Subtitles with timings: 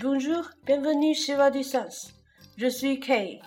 [0.00, 2.12] Bonjour, bienvenue chez Va du Sens.
[2.56, 3.40] Je suis Kay.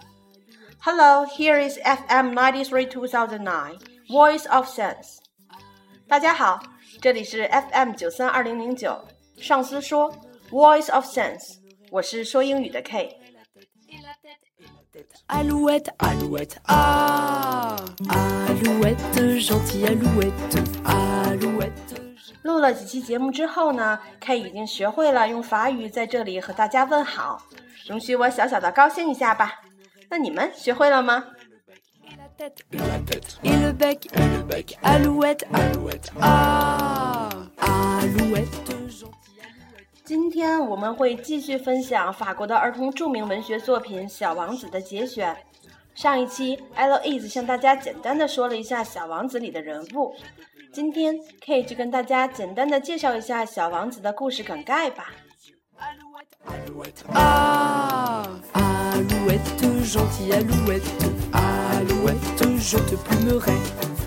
[0.81, 3.77] Hello, here is FM 93 2009,
[4.09, 5.17] Voice of Sense.
[6.07, 6.59] 大家好，
[7.01, 9.03] 这里是 FM 九三二零零九，
[9.37, 10.13] 上司说
[10.51, 11.57] Voice of Sense，
[11.91, 13.15] 我是说英语的 K。
[15.26, 17.76] Alouette, alouette, ah,
[18.46, 20.32] alouette, gentille alouette,
[20.84, 21.70] alouette.
[22.42, 27.40] 录了几期节目之后呢，K 已经学会了用法语在这里和大家问好，
[27.86, 29.62] 容许我小小的高兴一下吧。
[30.10, 31.24] 那你们学会了吗？
[40.04, 45.34] 今天我们会继续分享法国的儿童著名文学作品《小王子》的节选。
[45.94, 50.14] 上一期 Eloise 向大家简单的说了一下《小王子》里的人物，
[50.74, 55.10] 今天 K 就跟大家简单的介绍一下《小王子》的故事梗概吧。
[57.14, 58.26] Ah,
[59.86, 60.84] gentille alouette,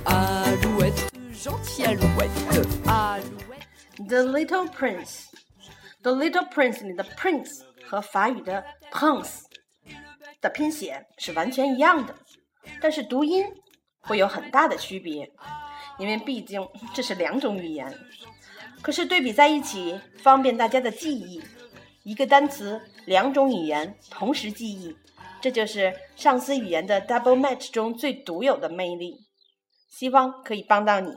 [0.05, 1.07] alouette.
[4.07, 5.25] The Little Prince，
[6.07, 9.41] 《The Little Prince》里的 Prince 和法语的 Prince
[10.39, 12.15] 的拼写是完全一样的，
[12.79, 13.45] 但是读音
[13.99, 15.29] 会有很大的区别，
[15.99, 17.93] 因为毕竟这是两种语言。
[18.81, 21.43] 可是对比在一起，方便大家的记忆，
[22.03, 24.95] 一个单词两种语言同时记忆，
[25.41, 29.17] 这就是上司语言的 Double Match 中最独有的魅力。
[29.89, 31.11] 希望可以帮到你。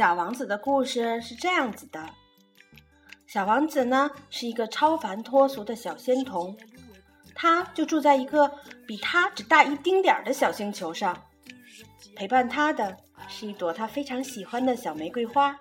[0.00, 2.02] 小王子的故事是这样子的：
[3.26, 6.56] 小王子呢是一个超凡脱俗的小仙童，
[7.34, 8.50] 他就住在一个
[8.86, 11.14] 比他只大一丁点儿的小星球上。
[12.16, 12.96] 陪伴他的
[13.28, 15.54] 是一朵他非常喜欢的小玫瑰花，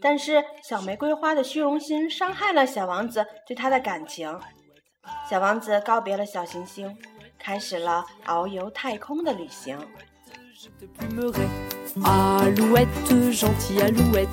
[0.00, 4.32] 但是小玫瑰花的虚荣心伤害了小王子对他的感情。
[5.28, 6.96] 小王子告别了小行星，
[7.36, 9.76] 开始了遨游太空的旅行。
[10.59, 11.47] Je te plumerai,
[12.03, 14.29] alouette, gentille alouette.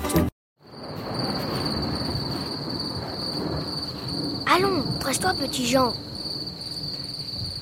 [4.47, 5.93] Allons, presse-toi, petit Jean.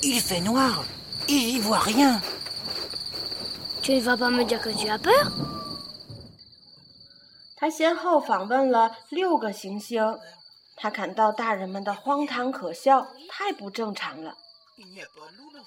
[0.03, 0.83] Il fait noir
[1.27, 2.21] et j'y vois rien.
[3.81, 5.31] Tu ne vas pas me dire que tu as peur
[7.57, 10.17] 他先后访问了六个行星，
[10.75, 14.35] 他感到大人们的荒唐可笑，太不正常了。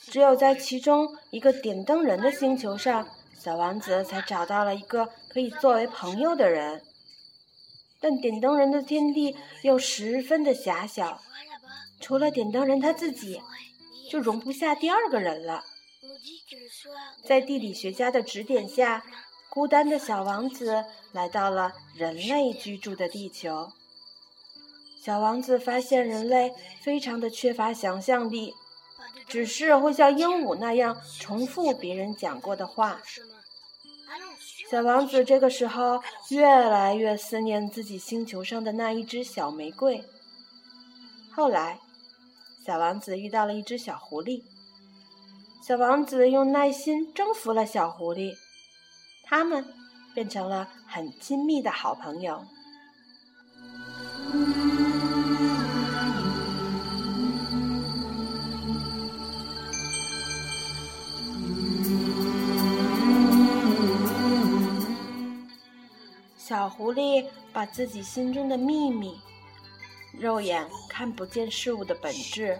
[0.01, 6.83] 只有在其中一个点灯人的星球上，小王子才找到了一个可以作为朋友的人。
[7.99, 11.21] 但点灯人的天地又十分的狭小，
[11.99, 13.41] 除了点灯人他自己，
[14.09, 15.63] 就容不下第二个人了。
[17.25, 19.03] 在地理学家的指点下，
[19.49, 23.71] 孤单的小王子来到了人类居住的地球。
[25.03, 28.53] 小王子发现人类非常的缺乏想象力，
[29.29, 32.99] 只是会像鹦鹉那样重复别人讲过的话。
[34.69, 40.03] 小王子这个时候越来越思念自己星球上的那一只小玫瑰。
[41.31, 41.79] 后来，
[42.65, 44.43] 小王子遇到了一只小狐狸。
[45.65, 48.33] 小王子用耐心征服了小狐狸，
[49.23, 49.65] 他们
[50.13, 52.43] 变成了很亲密的好朋友。
[66.49, 67.23] 小狐狸
[67.53, 69.21] 把自己心中的秘密，
[70.11, 72.57] 肉眼看不见事物的本质，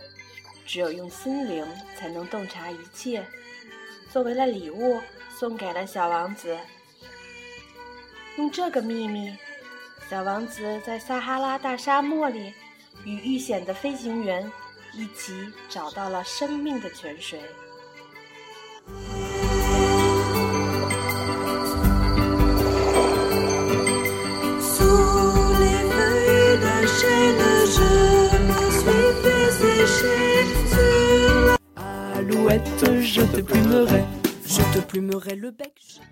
[0.64, 1.66] 只有用心灵
[1.98, 3.26] 才能洞察一切，
[4.12, 5.02] 作为了礼物
[5.36, 6.56] 送给了小王子。
[8.38, 9.36] 用这个秘密，
[10.08, 12.54] 小王子在撒哈拉大沙漠里
[13.06, 14.52] 与遇险的飞行员
[14.94, 17.42] 一起找到了生命的泉水。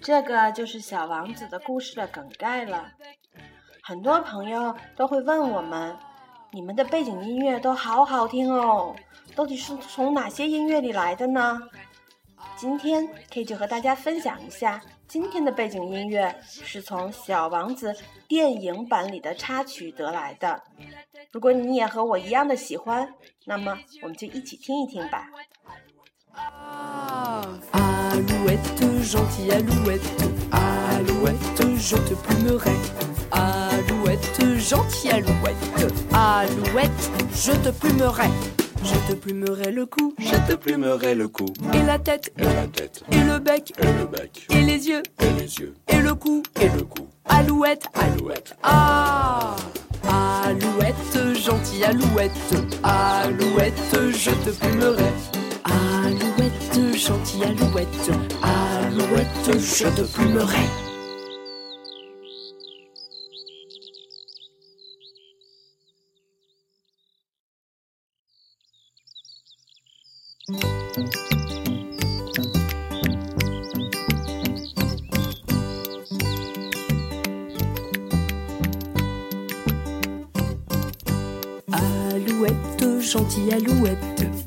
[0.02, 2.92] 这个就是小王子的故事的梗概了。
[3.82, 5.96] 很多朋友都会问我们，
[6.52, 8.96] 你们的背景音乐都好好听哦，
[9.36, 11.60] 到底是从哪些音乐里来的呢？
[12.56, 17.94] 今天 K 就和大家分享一下今天的背景音乐是从《小王子》
[18.28, 20.62] 电影版里的插曲得来的。
[21.33, 23.09] 如果你也和我一样的喜欢，
[23.47, 25.27] 那么我们就一起听一听吧。
[27.73, 30.03] Alouette, gentille alouette,
[30.51, 32.73] alouette, je te plumerai.
[33.31, 35.57] Alouette, gentille alouette,
[36.13, 38.29] alouette, je te plumerai.
[38.85, 42.67] Je te plumerai le cou, Je te plumerai le cou et la tête, et la
[42.67, 46.15] tête et le bec, et le bec et les yeux, et les yeux et le
[46.17, 46.43] cou.
[46.61, 47.07] et le cou.
[47.27, 49.55] Alouette, Alouette, Ah
[50.09, 50.97] Alouette,
[51.48, 55.14] gentille alouette, alouette, je te plumerai.
[55.64, 58.12] Alouette, gentille alouette,
[58.44, 60.68] alouette, je te plumerai.
[83.07, 83.99] gentille alouette,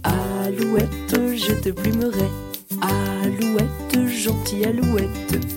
[0.04, 2.28] alouette, je te plumerai.
[2.82, 5.10] Alouette, gentille alouette,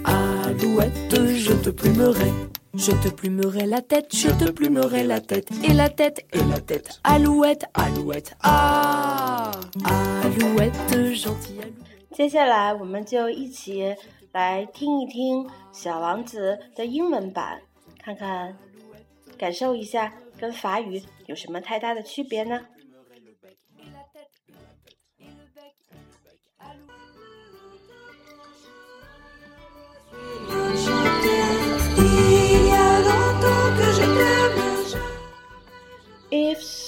[0.05, 2.33] alouette, je te plumerai.
[2.75, 6.61] Je te plumerai la tête, je te plumerai la tête, et la tête, et la
[6.61, 7.01] tête.
[7.03, 9.51] Alouette, alouette, ah
[10.23, 11.75] Alouette, gentille alouette.
[12.15, 13.95] 接下来，我们就一起
[14.33, 17.61] 来听一听《小王子》的英文版，
[18.03, 18.57] 看看，
[19.37, 22.61] 感受一下跟法语有什么太大的区别呢？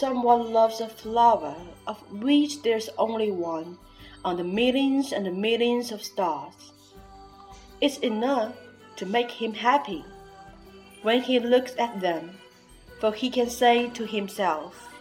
[0.05, 1.55] Someone loves a flower
[1.87, 3.75] of which there's only one
[4.23, 6.73] on the millions and the millions of stars,
[7.81, 8.53] it's enough
[8.97, 10.05] to make him happy
[11.01, 12.37] when he looks at them,
[12.99, 14.94] for he can say to himself,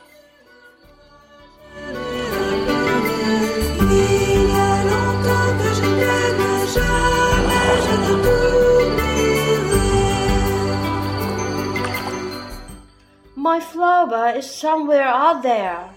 [13.55, 15.89] My flower is somewhere out there.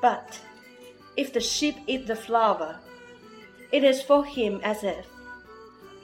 [0.00, 0.38] But
[1.16, 2.78] if the sheep eat the flower,
[3.72, 5.06] it is for him as if,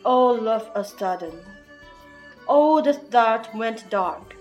[0.04, 1.38] all love a sudden,
[2.48, 4.34] all the stars went dark.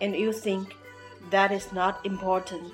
[0.00, 0.74] And you think
[1.30, 2.72] that is not important.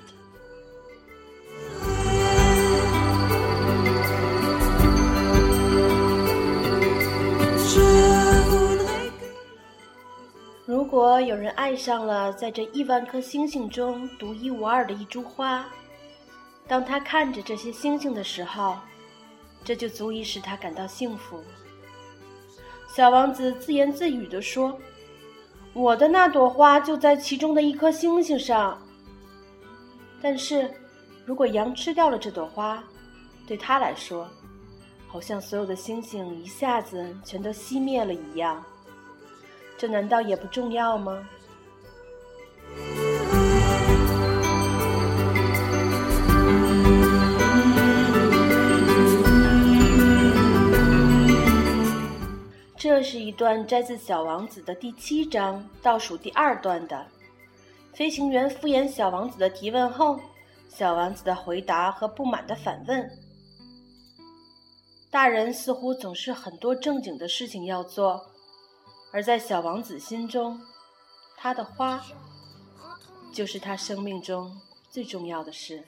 [11.13, 15.63] 果有人爱上了在这亿万颗星星中独一无二的一株花，
[16.67, 18.77] 当他看着这些星星的时候，
[19.63, 21.39] 这就足以使他感到幸福。
[22.87, 24.75] 小王子自言自语地说
[25.73, 28.81] ：“我的那朵花就在其中的一颗星星上。
[30.19, 30.67] 但是，
[31.27, 32.83] 如果羊吃掉了这朵花，
[33.45, 34.27] 对他来说，
[35.07, 38.65] 好像所有的星星一下子全都熄灭了一样。”
[39.83, 41.27] 这难道也不重要吗？
[52.77, 57.05] 这是一段摘自《小王子》的第七章倒数第二段的。
[57.91, 60.17] 飞行员敷衍小王子的提问后，
[60.69, 63.11] 小王子的回答和不满的反问。
[65.11, 68.29] 大人似乎总是很多正经的事情要做。
[69.13, 70.59] 而在小王子心中，
[71.37, 72.01] 他的花
[73.31, 75.83] 就是他生命中最重要的事。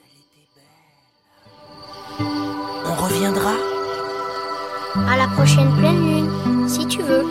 [2.18, 3.56] On reviendra
[5.08, 7.26] À la prochaine pleine lune, si tu veux.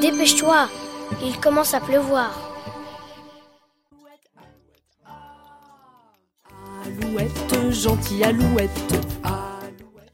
[0.00, 0.68] Dépêche-toi,
[1.20, 2.30] il commence à pleuvoir.
[6.84, 8.70] Alouette, gentille alouette,
[9.24, 10.12] alouette.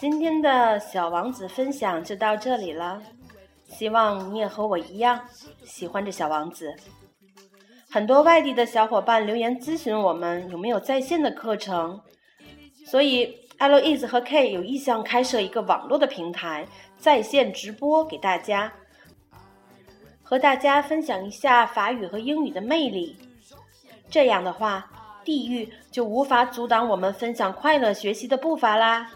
[0.00, 3.00] 今天的小王子分享就到这里了，
[3.82, 5.20] 希望你也和我一样
[5.64, 6.72] 喜欢这小王子。
[7.90, 12.00] 很多外地的小伙伴留言咨询我们有没有在线的课程，
[12.86, 16.64] 所以 L is 和 K 有意向开设一个网络的平台，
[16.96, 18.72] 在线直播给大家，
[20.22, 23.16] 和大家分享一下法语和英语的魅力。
[24.08, 24.88] 这样的话，
[25.24, 29.10] 地域就无法阻挡我们分享快乐学习的步伐啦。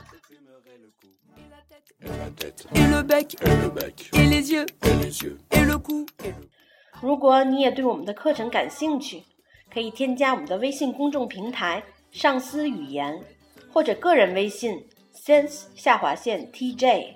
[7.01, 9.23] 如果你也对我们的课程感兴趣，
[9.73, 13.25] 可以添加我们的微信公众平台，上司语言，
[13.73, 17.15] 或者个人微信，sense 下划线 TJS，ENs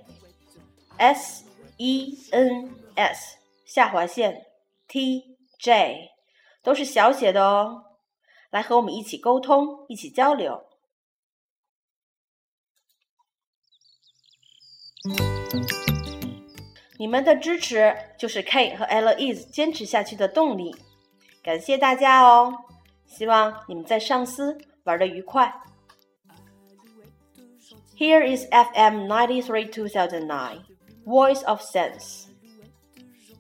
[3.66, 4.46] 下划线
[4.88, 6.08] TJ
[6.62, 7.84] 都是小写的哦，
[8.50, 10.69] 来和我们一起沟通，一起交流。
[16.97, 20.75] 你们的支持就是 K 和 Louise 坚持下去的动力，
[21.43, 22.53] 感谢大家哦！
[23.05, 25.53] 希望你们在上司玩的愉快。
[27.97, 30.63] Here is FM ninety three two thousand nine,
[31.05, 32.27] Voice of Sense.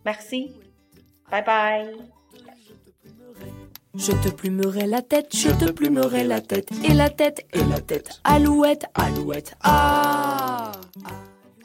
[0.03, 0.55] Merci,
[1.29, 1.93] bye bye.
[3.95, 7.79] Je te plumerai la tête, je te plumerai la tête, et la tête, et la
[7.79, 10.71] tête, alouette, alouette, ah.
[11.05, 11.11] ah.